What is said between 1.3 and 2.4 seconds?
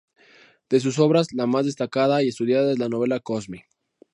la más destacada y